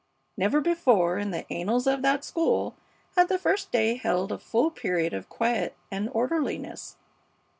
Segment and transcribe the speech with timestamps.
[0.35, 2.75] Never before in the annals of that school
[3.15, 6.95] had the first day held a full period of quiet or orderliness.